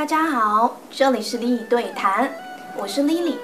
[0.00, 2.32] 大家好，这里是莉莉对谈，
[2.74, 3.38] 我是莉莉。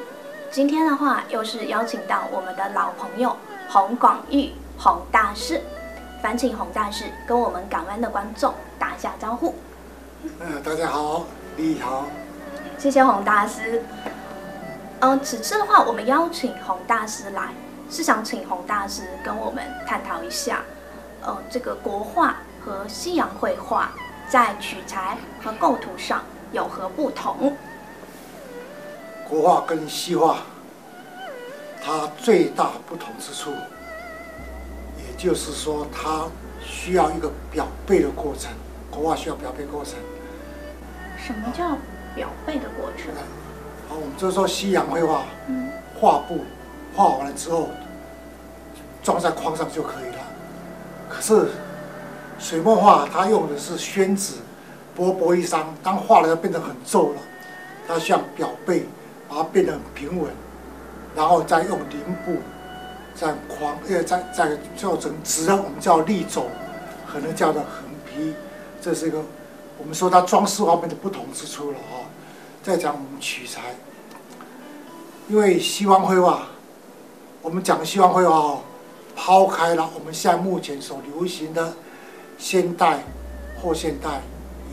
[0.51, 3.37] 今天的话，又是邀请到我们的老朋友
[3.69, 5.61] 洪广玉洪大师，
[6.23, 9.55] 烦请洪大师跟我们港湾的观众打一下招呼。
[10.41, 11.27] 嗯，大家好，
[11.59, 12.07] 莉莉好。
[12.79, 13.85] 谢谢洪大师。
[15.01, 17.51] 嗯、此次的话，我们邀请洪大师来，
[17.91, 20.63] 是想请洪大师跟我们探讨一下，
[21.21, 23.91] 呃，这个国画和西洋绘画
[24.27, 26.23] 在取材和构图上
[26.57, 27.55] 有何不同？
[29.29, 30.39] 国画跟西画，
[31.85, 33.51] 它最大不同之处，
[34.97, 36.27] 也就是说，它
[36.65, 38.51] 需要一个表背的过程。
[38.91, 39.97] 国画需要表背过程。
[41.19, 41.77] 什么叫
[42.15, 43.13] 表背的过程？
[43.87, 45.25] 好，我们就说西洋绘画，
[46.01, 46.41] 画布
[46.95, 47.69] 画完了之后，
[49.03, 50.19] 装在框上就可以了。
[51.11, 51.51] 可是
[52.39, 54.37] 水墨画它用的是宣纸，
[54.97, 57.21] 薄薄一张，当画了要变得很皱了，
[57.87, 58.83] 它需要裱褙，
[59.29, 60.33] 把它变得很平稳，
[61.15, 62.39] 然后再用绫布
[63.15, 66.47] 再框，呃，再再做成纸，我们叫立轴，
[67.07, 68.35] 可能叫做横批，
[68.81, 69.23] 这是一个。
[69.79, 72.09] 我们说它装饰方面的不同之处了啊！
[72.63, 73.61] 再讲我们取材，
[75.29, 76.47] 因为西方绘画，
[77.43, 78.61] 我们讲西方绘画哦，
[79.15, 81.75] 抛开了我们现在目前所流行的
[82.39, 83.01] 现代、
[83.63, 84.23] 后现代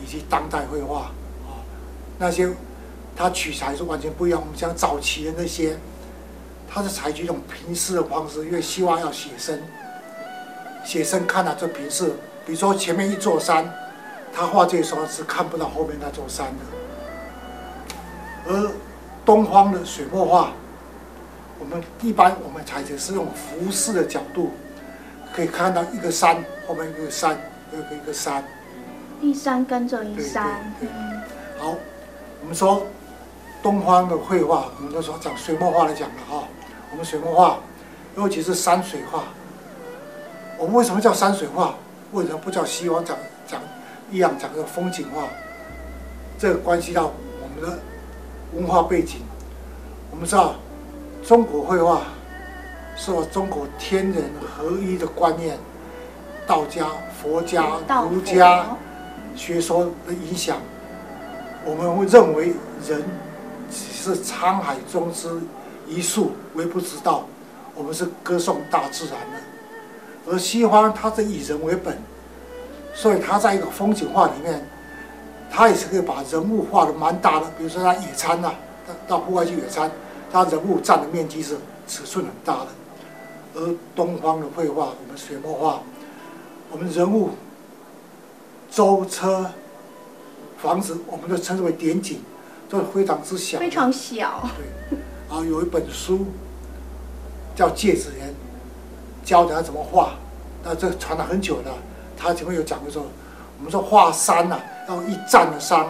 [0.04, 1.10] 以及当代绘画
[1.46, 1.64] 啊，
[2.18, 2.50] 那些
[3.16, 4.38] 它取材是完全不一样。
[4.38, 5.78] 我们讲早期的那些，
[6.68, 9.58] 它是采取一种平视的方式，因为希望要写生，
[10.84, 12.08] 写生看了这平视，
[12.44, 13.72] 比如说前面一座山。
[14.36, 16.64] 他画这时候是看不到后面那座山的，
[18.48, 18.72] 而
[19.24, 20.52] 东方的水墨画，
[21.60, 24.50] 我们一般我们采取是用俯视的角度，
[25.32, 27.38] 可以看到一个山后面一个山，
[27.72, 28.44] 一个一个山，
[29.20, 30.74] 一山跟着一山。
[30.78, 31.64] 对对对。
[31.64, 31.74] 好，
[32.40, 32.86] 我们说
[33.62, 36.44] 东方的绘画，我们都说讲水墨画来讲的哈，
[36.90, 37.58] 我们水墨画，
[38.16, 39.24] 尤其是山水画，
[40.58, 41.74] 我们为什么叫山水画？
[42.12, 43.16] 为什么不叫西方讲
[43.46, 43.60] 讲？
[44.10, 45.22] 一样讲个风景画，
[46.38, 47.10] 这个关系到
[47.42, 47.78] 我们的
[48.52, 49.22] 文化背景。
[50.10, 50.54] 我们知道，
[51.24, 52.02] 中国绘画
[52.96, 55.58] 受中国天人合一的观念，
[56.46, 56.86] 道家、
[57.20, 57.64] 佛家、
[58.08, 58.66] 儒家
[59.34, 60.58] 学说的影响，
[61.64, 62.54] 我们会认为
[62.86, 63.02] 人
[63.70, 65.28] 只是沧海中之
[65.88, 67.24] 一粟，微不足道。
[67.74, 71.98] 我们是歌颂大自然的，而西方它是以人为本。
[72.94, 74.64] 所以他在一个风景画里面，
[75.50, 77.46] 他也是可以把人物画的蛮大的。
[77.58, 78.54] 比如说他野餐呐、啊，
[79.08, 79.90] 到户外去野餐，
[80.30, 81.56] 他人物占的面积是
[81.88, 82.68] 尺寸很大的。
[83.56, 85.80] 而东方的绘画，我们水墨画，
[86.70, 87.30] 我们人物、
[88.74, 89.48] 舟车、
[90.58, 92.18] 房子，我们都称之为点景，
[92.68, 93.56] 都是非常之小。
[93.60, 94.42] 非常小。
[94.56, 94.98] 对。
[95.28, 96.26] 然后有一本书
[97.54, 98.28] 叫《芥子园》，
[99.24, 100.14] 教人家怎么画，
[100.64, 101.72] 那这传了很久了。
[102.16, 103.06] 他前面有讲过说，
[103.58, 105.86] 我们说画山呐、啊，要一丈的山，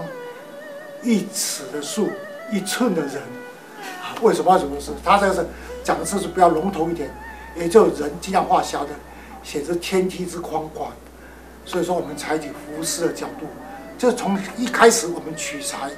[1.03, 2.11] 一尺的树，
[2.53, 3.23] 一寸的人。
[4.21, 4.95] 为什么要这么说？
[5.03, 5.47] 他这个是
[5.83, 7.11] 讲的是比较笼统一点，
[7.57, 8.91] 也就人尽量画小的，
[9.43, 10.93] 显示天地之宽广。
[11.65, 13.47] 所以说，我们采取服饰的角度，
[13.97, 15.91] 就从一开始我们取材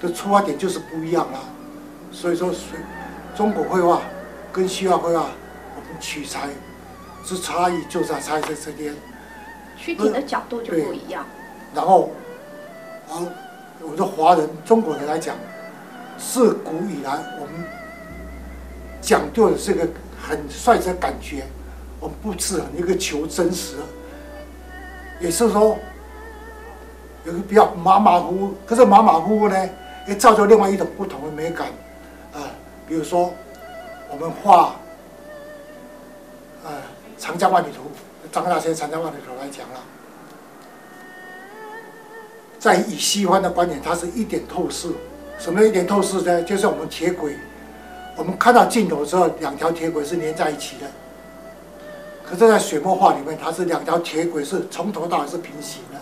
[0.00, 1.40] 的出发点就是不一样了。
[2.12, 2.52] 所以说，
[3.36, 4.02] 中国绘画
[4.52, 5.26] 跟西方绘画，
[5.76, 6.48] 我们取材
[7.24, 8.94] 之差异就在差在这边。
[9.76, 11.24] 取景的角度就不一样。
[11.74, 12.10] 然后，
[13.08, 13.26] 然后
[13.80, 15.36] 我们的华人、中国人来讲，
[16.18, 17.64] 自古以来我们
[19.00, 19.86] 讲究的是个
[20.20, 21.44] 很率真的感觉，
[22.00, 23.76] 我们不是很一个求真实，
[25.20, 25.78] 也是说
[27.24, 29.68] 有个比较马马虎虎，可是马马虎虎呢，
[30.06, 31.68] 也造就另外一种不同的美感
[32.32, 32.50] 啊。
[32.86, 33.32] 比如说，
[34.10, 34.76] 我们画
[36.64, 36.70] 呃
[37.18, 37.82] 《长江万里图》。
[38.30, 39.80] 张大千《长江万里图》来讲了，
[42.58, 44.90] 在以西方的观点，它是一点透视。
[45.38, 46.42] 什么一点透视呢？
[46.42, 47.38] 就是我们铁轨，
[48.16, 50.86] 我们看到尽头之后，两条铁轨是连在一起的。
[52.28, 55.98] 可是，在水墨画里面，它是两条铁轨是从头到尾是平行的。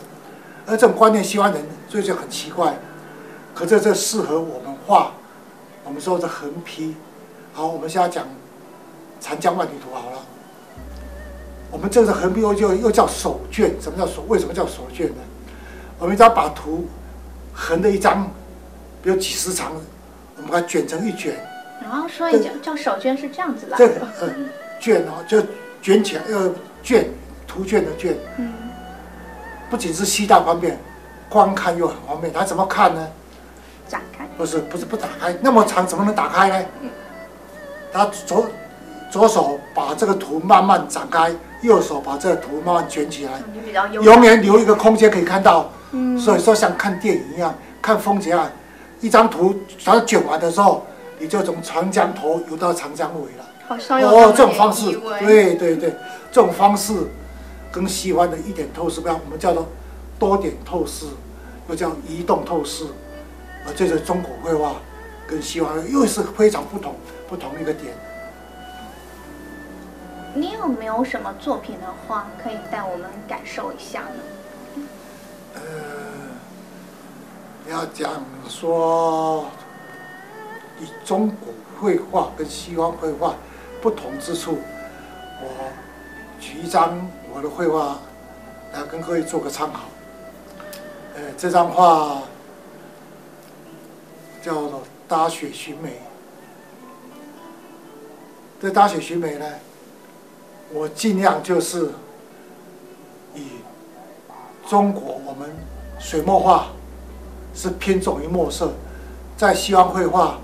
[0.66, 2.74] 而这种观念，西方人所以就很奇怪。
[3.54, 5.12] 可是这适合我们画，
[5.84, 6.96] 我们说是横批。
[7.52, 8.24] 好，我们现在讲
[9.20, 10.18] 《长江万里图》好了。
[11.70, 14.22] 我们这个横批又又又叫手卷，什么叫手？
[14.26, 15.22] 为什么叫手卷呢？
[15.98, 16.88] 我们只要把图
[17.54, 18.28] 横的一张，
[19.00, 19.72] 比如几十长，
[20.36, 21.36] 我们把它卷成一卷。
[21.80, 23.88] 然后说一讲，叫手卷是这样子来的。
[23.88, 24.34] 这个呃，
[24.80, 25.40] 卷哦，就
[25.82, 26.40] 卷起来，要
[26.82, 27.08] 卷
[27.46, 28.16] 图卷的卷。
[28.38, 28.52] 嗯。
[29.68, 30.78] 不仅是吸带方便，
[31.28, 32.32] 观看又很方便。
[32.32, 33.08] 它怎么看呢？
[33.88, 36.66] 展开不是不是不打开，那么长怎么能打开呢？
[37.92, 38.46] 他左
[39.10, 41.32] 左手把这个图慢慢展开，
[41.62, 43.40] 右手把这个图慢慢卷起来，
[43.90, 45.70] 永远留一个空间可以看到。
[45.92, 48.50] 嗯，所以说像看电影一样，看风景啊，
[49.00, 50.84] 一张图把它卷完的时候，
[51.18, 53.45] 你就从长江头游到长江尾了。
[53.68, 55.94] 好像有哦，这种方式，对对对，
[56.30, 56.94] 这种方式
[57.72, 59.66] 跟西方的一点透视不一样，我们叫做
[60.18, 61.06] 多点透视，
[61.68, 62.84] 又叫移动透视，
[63.64, 64.76] 啊，这是中国绘画
[65.26, 66.94] 跟西方又是非常不同
[67.28, 67.92] 不同的一个点。
[70.34, 74.82] 你有没有什么作品的话，可以带我们感受一下呢？
[75.54, 75.60] 呃，
[77.70, 79.46] 要讲说，
[80.78, 83.34] 以中国绘画跟西方绘画
[83.86, 84.58] 不同之处，
[85.40, 85.46] 我
[86.40, 87.98] 举一张我的绘画
[88.72, 89.82] 来跟各位做个参考。
[91.14, 92.20] 呃，这张画
[94.42, 95.90] 叫做《搭雪寻梅》。
[98.60, 99.46] 这《搭雪寻梅》呢，
[100.72, 101.92] 我尽量就是
[103.36, 103.50] 以
[104.68, 105.48] 中国我们
[106.00, 106.70] 水墨画
[107.54, 108.72] 是偏重于墨色，
[109.36, 110.40] 在西方绘画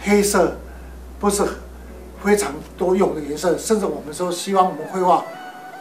[0.00, 0.56] 黑色
[1.20, 1.46] 不是
[2.22, 5.24] 非常多用的颜色，甚至我们说希望我们绘画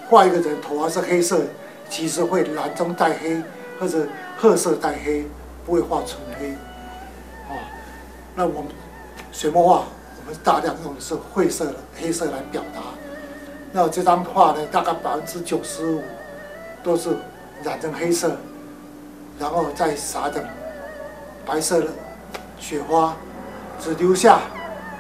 [0.10, 1.42] 画一个人头发是黑色，
[1.90, 3.42] 其实会蓝中带黑
[3.80, 4.08] 或者
[4.38, 5.26] 褐色带黑，
[5.66, 6.50] 不会画纯黑。
[7.50, 7.58] 啊，
[8.36, 8.72] 那我们
[9.32, 9.84] 水墨画
[10.26, 12.82] 我们大量用的是晦色的黑色来表达。
[13.72, 16.02] 那这张画呢，大概百分之九十五
[16.84, 17.10] 都是
[17.64, 18.38] 染成黑色，
[19.40, 20.46] 然后再撒点
[21.46, 21.88] 白色的
[22.58, 23.16] 雪花，
[23.80, 24.40] 只留下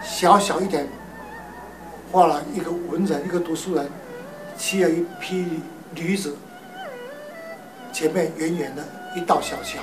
[0.04, 0.88] 小小一点，
[2.12, 3.89] 画了一个文人，一个读书人，
[4.57, 5.59] 骑了一匹
[5.94, 6.36] 驴子，
[7.92, 8.83] 前面远远的
[9.15, 9.80] 一道小桥。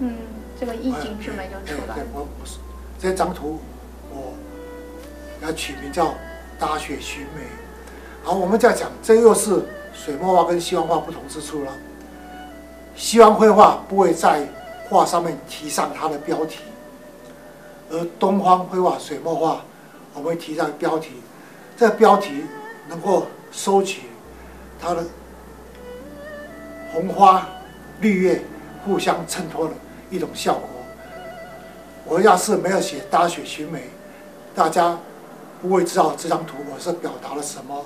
[0.00, 0.16] 嗯，
[0.58, 2.02] 这个意境之美就出来了。
[2.02, 2.58] 对，我不是
[2.98, 3.60] 这张图，
[4.10, 4.34] 我
[5.40, 6.06] 要取名叫
[6.58, 7.42] 《大雪寻梅》。
[8.24, 9.62] 好，我们再讲，这又是
[9.92, 11.72] 水墨画跟西方画不同之处了。
[12.96, 14.46] 西方绘画不会在
[14.88, 16.60] 画上面提上它的标题，
[17.90, 19.64] 而东方绘画水墨画，
[20.14, 21.10] 我们会提上标题。
[21.76, 22.44] 这个标题
[22.88, 24.02] 能够收取
[24.80, 25.04] 它的
[26.92, 27.46] 红花
[28.00, 28.42] 绿叶
[28.84, 29.74] 互相衬托的
[30.10, 30.68] 一种效果。
[32.06, 33.78] 我要是没有写《搭雪寻梅》，
[34.54, 34.98] 大家
[35.60, 37.84] 不会知道这张图我是表达了什么。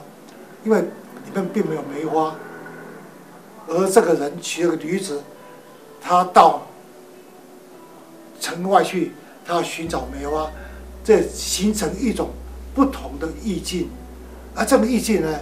[0.65, 2.35] 因为里面并没有梅花，
[3.69, 5.23] 而这个人骑了个驴子，
[6.03, 6.63] 他到
[8.41, 9.13] 城外去，
[9.47, 10.51] 他要寻找梅花，
[11.09, 12.29] 这形成一种
[12.75, 13.89] 不同的意境，
[14.55, 15.41] 而这个意境呢，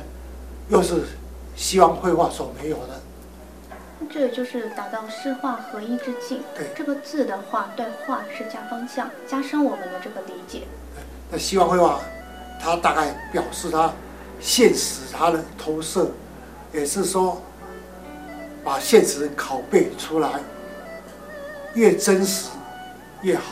[0.68, 1.02] 又是
[1.56, 3.00] 西方绘画所没有的。
[4.08, 6.40] 这也就是达到诗画合一之境。
[6.54, 10.68] 对，这个字的话，对画是加方向，加深我们的这个理解。
[11.32, 11.98] 那西方绘画，
[12.60, 13.92] 它大概表示它。
[14.38, 16.10] 现实它的投射，
[16.70, 17.40] 也是说，
[18.62, 20.30] 把现实拷贝出来，
[21.74, 22.50] 越真实
[23.22, 23.42] 越好。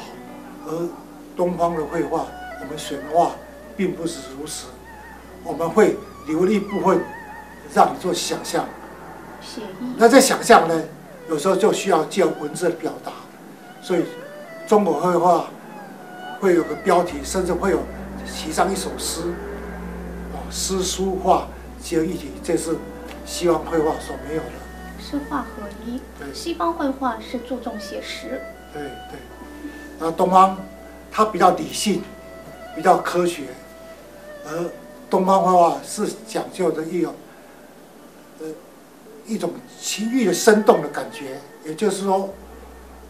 [0.67, 0.89] 而
[1.37, 2.27] 东方的绘画，
[2.61, 3.33] 我们水墨画
[3.77, 4.67] 并不是如此，
[5.43, 5.97] 我们会
[6.27, 7.01] 留一部分
[7.73, 8.65] 让你做想象。
[9.41, 9.95] 写意。
[9.97, 10.83] 那这想象呢，
[11.29, 13.13] 有时候就需要借文字的表达，
[13.83, 14.05] 所以
[14.67, 15.47] 中国绘画
[16.41, 17.81] 会有个标题，甚至会有
[18.25, 19.23] 写上一首诗。
[20.51, 21.49] 诗书画
[21.81, 22.77] 结合一体，这是
[23.27, 24.49] 西方绘画所没有的。
[25.01, 26.01] 诗画合一。
[26.19, 26.33] 对。
[26.33, 28.41] 西方绘画是注重写实。
[28.73, 29.19] 对对。
[29.99, 30.57] 那东方，
[31.17, 32.03] 它比较理性，
[32.75, 33.45] 比较科学，
[34.45, 34.51] 而
[35.09, 37.15] 东方绘画是讲究的一种，
[38.41, 38.47] 呃，
[39.25, 41.39] 一种情欲的生动的感觉。
[41.65, 42.35] 也就是说，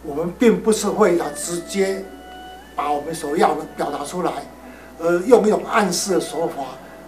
[0.02, 2.04] 我们并不是为了直接
[2.76, 4.30] 把我们所要的表达出来，
[4.98, 6.64] 而用一种暗示的手法。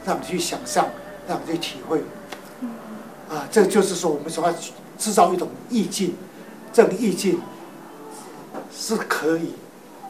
[0.06, 0.86] 让你去想象，
[1.26, 1.98] 让你去体会，
[3.28, 4.54] 啊，这就是说我们所要
[4.96, 6.14] 制造一种意境，
[6.72, 7.40] 这个意境
[8.72, 9.52] 是可以，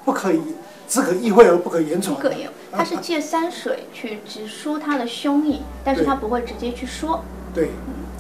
[0.05, 0.43] 不可以，
[0.89, 2.15] 只可意会而不可言传。
[2.15, 7.23] 不可言，他是借山水去直抒他的胸意，但是他不会直接去说。
[7.55, 7.71] 对，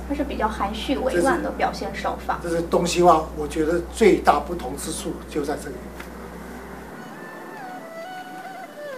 [0.08, 2.38] 它是比较含蓄委婉的表现手法。
[2.42, 5.74] 这是东西方，我觉得最大不同之处就在这里。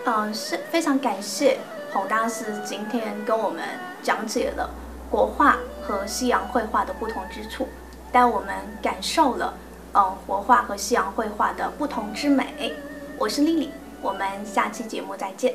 [0.06, 1.58] 嗯，是非常感谢。
[1.92, 3.62] 洪大师今天跟我们
[4.02, 4.68] 讲解了
[5.10, 7.66] 国画和西洋绘画的不同之处，
[8.12, 8.48] 带我们
[8.82, 9.54] 感受了
[9.94, 12.75] 嗯国画和西洋绘画的不同之美。
[13.20, 13.70] 我是丽丽，
[14.00, 15.52] 我们下期节目再见。